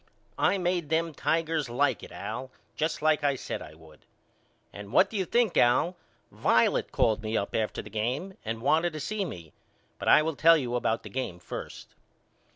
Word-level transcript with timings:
I 0.39 0.57
made 0.57 0.89
them 0.89 1.13
Tigers 1.13 1.69
like 1.69 2.01
it 2.01 2.11
Al 2.11 2.49
just 2.75 3.03
like 3.03 3.23
I 3.23 3.35
said 3.35 3.61
I 3.61 3.75
would. 3.75 4.07
And 4.73 4.91
what 4.91 5.11
do 5.11 5.15
you 5.15 5.25
think, 5.25 5.55
Al, 5.57 5.95
Violet 6.31 6.91
called 6.91 7.21
me 7.21 7.37
up 7.37 7.53
after 7.53 7.83
the 7.83 7.89
game 7.91 8.35
and 8.43 8.63
wanted 8.63 8.93
to 8.93 8.99
see 8.99 9.25
me 9.25 9.53
but 9.99 10.07
I 10.07 10.23
will 10.23 10.35
tell 10.35 10.57
you 10.57 10.73
about 10.73 11.03
the 11.03 11.09
game 11.11 11.37
first. 11.37 11.93